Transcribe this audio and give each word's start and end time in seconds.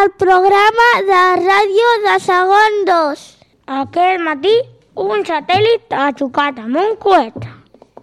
al 0.00 0.10
programa 0.16 0.84
de 1.08 1.22
ràdio 1.44 1.88
de 2.04 2.12
segon 2.24 2.76
2. 2.88 3.24
Aquest 3.80 4.22
matí, 4.24 4.52
un 5.04 5.24
satèl·lit 5.28 5.92
ha 5.92 6.06
xocat 6.20 6.60
amb 6.62 6.78
un 6.82 6.94
coet. 7.02 7.36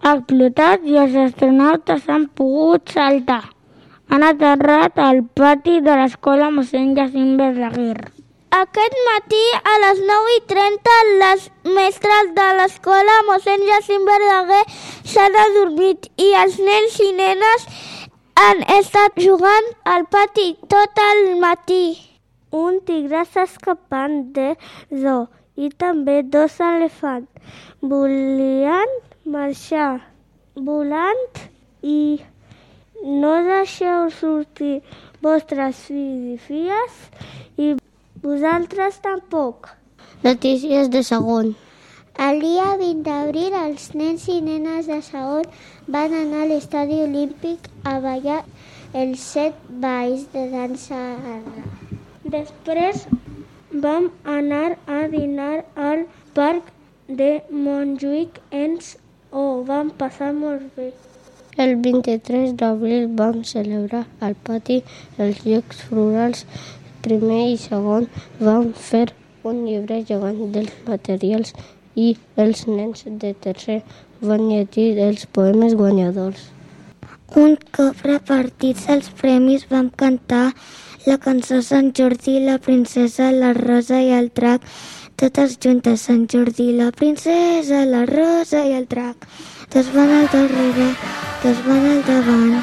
Ha 0.03 0.11
explotat 0.19 0.85
i 0.85 0.99
els 1.03 1.15
astronautes 1.23 2.05
han 2.13 2.27
pogut 2.37 2.93
saltar. 2.93 3.41
Han 4.13 4.27
aterrat 4.29 5.01
al 5.07 5.23
pati 5.41 5.79
de 5.87 5.97
l'escola 6.01 6.51
mossèn 6.59 6.93
Jacint 6.99 7.33
Verdaguer. 7.41 7.97
Aquest 8.59 9.01
matí 9.09 9.43
a 9.57 9.75
les 9.87 10.05
9 10.11 10.37
i 10.37 10.45
30 10.53 10.97
les 11.23 11.49
mestres 11.79 12.33
de 12.37 12.47
l'escola 12.61 13.21
mossèn 13.31 13.65
Jacint 13.71 14.05
Verdaguer 14.11 14.63
s'han 15.15 15.41
adormit 15.47 16.11
i 16.29 16.29
els 16.43 16.61
nens 16.69 17.01
i 17.09 17.13
nenes 17.23 17.69
han 18.37 18.59
estat 18.69 19.15
jugant 19.17 19.69
al 19.91 20.03
pati 20.13 20.51
tot 20.71 20.99
el 21.01 21.21
matí. 21.41 21.97
Un 22.53 22.77
tigre 22.85 23.23
s'ha 23.25 23.45
escapat 23.47 24.13
de 24.35 24.51
zoo 25.03 25.23
i 25.57 25.69
també 25.83 26.19
dos 26.35 26.59
elefants. 26.61 27.57
Volien 27.81 28.93
marxar 29.35 29.89
volant 30.69 31.41
i 31.81 31.99
no 33.25 33.33
deixeu 33.49 34.09
sortir 34.21 34.75
vostres 35.25 35.81
fills 35.89 36.33
i 36.35 36.39
filles 36.47 37.03
i 37.57 37.73
vosaltres 38.21 39.01
tampoc. 39.01 39.73
Notícies 40.23 40.93
de 40.93 41.01
segon. 41.09 41.55
El 42.25 42.39
dia 42.41 42.65
20 42.79 43.03
d'abril, 43.05 43.53
els 43.53 43.83
nens 43.93 44.23
i 44.33 44.39
nenes 44.41 44.87
de 44.89 44.95
segon 45.05 45.43
van 45.95 46.15
anar 46.19 46.39
a 46.45 46.47
l'estadi 46.49 46.95
olímpic 47.03 47.67
a 47.85 47.99
ballar 48.05 48.39
els 49.01 49.25
set 49.33 49.59
balls 49.83 50.23
de 50.31 50.45
dansa 50.53 50.97
arra. 51.33 51.65
Després 52.35 53.03
vam 53.85 54.09
anar 54.37 54.79
a 54.95 55.03
dinar 55.13 55.59
al 55.89 56.07
parc 56.39 56.73
de 57.21 57.29
Montjuïc 57.67 58.41
ens 58.63 58.95
ho 59.31 59.45
vam 59.69 59.93
passar 60.01 60.31
molt 60.39 60.65
bé. 60.79 60.89
El 61.65 61.77
23 61.85 62.57
d'abril 62.57 63.07
vam 63.21 63.43
celebrar 63.53 64.07
al 64.25 64.33
pati 64.49 64.81
els 65.21 65.45
Jocs 65.45 65.85
Florals 65.85 66.45
primer 67.05 67.45
i 67.53 67.57
segon. 67.61 68.09
Vam 68.41 68.73
fer 68.89 69.05
un 69.47 69.65
llibre 69.69 70.01
gegant 70.09 70.47
dels 70.55 70.73
materials 70.89 71.53
i 71.97 72.11
els 72.37 72.67
nens 72.69 73.03
de 73.23 73.33
tercer 73.45 73.81
van 74.21 74.45
llegir 74.51 74.91
els 75.01 75.25
poemes 75.37 75.73
guanyadors. 75.79 76.51
Un 77.35 77.57
cop 77.75 78.05
repartits 78.05 78.85
els 78.93 79.09
premis 79.21 79.65
vam 79.71 79.89
cantar 80.03 80.51
la 81.07 81.17
cançó 81.23 81.61
Sant 81.63 81.93
Jordi, 81.97 82.37
la 82.45 82.57
princesa, 82.59 83.31
la 83.31 83.53
rosa 83.57 83.99
i 84.03 84.13
el 84.15 84.29
drac, 84.35 84.63
totes 85.19 85.57
juntes, 85.63 86.05
Sant 86.07 86.25
Jordi, 86.31 86.71
la 86.77 86.91
princesa, 86.91 87.83
la 87.89 88.05
rosa 88.05 88.63
i 88.67 88.73
el 88.77 88.87
drac. 88.91 89.27
Tots 89.73 89.91
van 89.95 90.11
al 90.21 90.27
darrere, 90.33 90.89
tots 91.43 91.63
van 91.67 91.87
al 91.91 92.03
davant. 92.07 92.57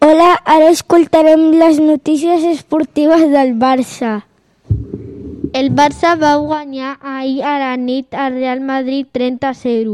Hola, 0.00 0.32
ara 0.44 0.72
escoltarem 0.74 1.50
les 1.60 1.78
notícies 1.78 2.46
esportives 2.56 3.30
del 3.30 3.54
Barça. 3.58 4.20
El 5.70 5.76
Barça 5.78 6.16
va 6.18 6.30
guanyar 6.42 6.96
ahir 7.08 7.44
a 7.46 7.50
la 7.62 7.74
nit 7.78 8.14
al 8.18 8.32
Real 8.34 8.60
Madrid 8.60 9.06
30-0. 9.16 9.92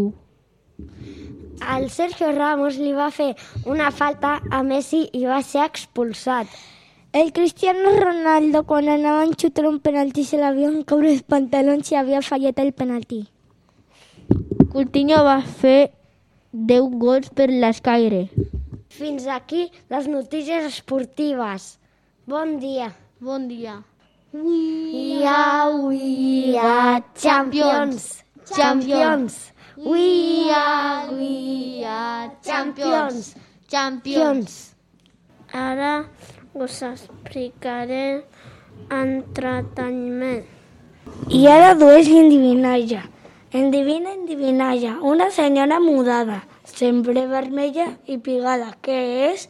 El 1.74 1.90
Sergio 1.90 2.30
Ramos 2.32 2.78
li 2.80 2.94
va 2.96 3.10
fer 3.12 3.26
una 3.74 3.90
falta 3.92 4.30
a 4.58 4.62
Messi 4.64 5.02
i 5.12 5.26
va 5.28 5.42
ser 5.44 5.66
expulsat. 5.66 6.54
El 7.12 7.28
Cristiano 7.36 7.92
Ronaldo, 7.92 8.62
quan 8.70 8.88
anava 8.88 9.26
a 9.26 9.34
xutar 9.42 9.66
un 9.68 9.76
penalti, 9.84 10.24
se 10.24 10.40
l'havien 10.40 10.78
caure 10.92 11.10
els 11.12 11.20
pantalons 11.34 11.92
i 11.92 11.98
havia 12.00 12.22
fallat 12.24 12.62
el 12.64 12.72
penalti. 12.72 13.18
Coutinho 14.72 15.18
va 15.28 15.42
fer 15.60 15.90
10 16.72 16.96
gols 17.04 17.28
per 17.36 17.50
l'Escaire. 17.52 18.22
Fins 18.88 19.28
aquí 19.28 19.68
les 19.92 20.08
notícies 20.08 20.72
esportives. 20.72 21.68
Bon 22.24 22.56
dia. 22.64 22.94
Bon 23.20 23.44
dia. 23.52 23.76
We 24.44 25.24
are, 25.24 25.72
we 25.80 26.58
are 26.58 27.02
champions. 27.14 28.22
Champions. 28.54 29.52
We 29.76 30.50
are, 30.50 31.10
we 31.10 31.82
are 31.84 32.32
champions. 32.44 33.34
Champions. 33.66 34.74
Ara 35.52 36.06
us 36.54 36.82
explicaré 36.82 38.24
entreteniment. 38.90 40.44
I 41.30 41.46
ara 41.46 41.74
dues 41.74 42.08
endivinalla. 42.08 43.08
Endivina, 43.52 44.12
endivinalla. 44.12 44.98
Una 45.00 45.30
senyora 45.30 45.80
mudada, 45.80 46.44
sempre 46.64 47.26
vermella 47.26 47.96
i 48.04 48.18
pigada. 48.18 48.74
Què 48.82 49.32
és? 49.32 49.48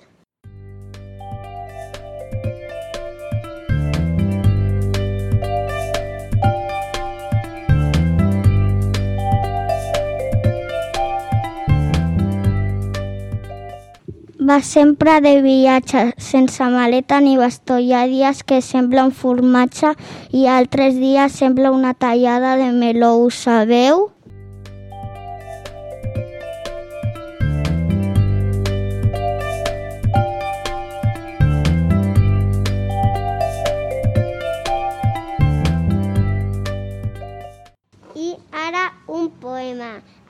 Va 14.47 14.61
sempre 14.63 15.17
de 15.25 15.41
viatge, 15.43 16.03
sense 16.23 16.67
maleta 16.71 17.19
ni 17.25 17.33
bastó. 17.41 17.81
Hi 17.83 17.91
ha 17.97 18.05
dies 18.07 18.45
que 18.47 18.61
sembla 18.63 19.03
un 19.09 19.11
formatge 19.11 19.91
i 20.31 20.47
altres 20.47 21.01
dies 21.01 21.41
sembla 21.41 21.73
una 21.75 21.95
tallada 21.95 22.55
de 22.61 22.69
meló. 22.71 23.17
Ho 23.25 23.31
sabeu? 23.35 24.13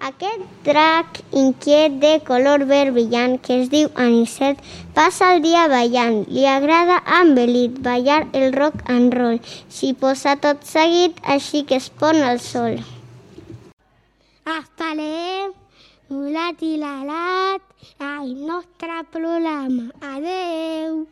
Aquest 0.07 0.43
drac 0.67 1.17
inquiet 1.41 1.95
de 2.03 2.11
color 2.27 2.63
verd 2.71 2.93
brillant 2.95 3.33
que 3.47 3.55
es 3.63 3.71
diu 3.73 3.89
Anicet 4.05 4.61
passa 4.99 5.31
el 5.35 5.41
dia 5.47 5.65
ballant. 5.73 6.19
Li 6.37 6.45
agrada 6.51 6.99
a 7.01 7.23
Embelit 7.25 7.81
ballar 7.87 8.21
el 8.41 8.55
rock 8.55 8.85
and 8.97 9.17
roll. 9.19 9.41
S'hi 9.79 9.91
posa 10.05 10.37
tot 10.45 10.63
seguit, 10.69 11.19
així 11.37 11.65
que 11.67 11.81
es 11.83 11.89
pon 12.03 12.23
el 12.29 12.39
sol. 12.45 12.79
Esperem 14.55 15.51
volat 16.15 16.63
i 16.71 16.73
l'alat 16.85 18.07
al 18.13 18.31
nostre 18.47 19.03
programa. 19.11 19.91
Adeu! 20.15 21.07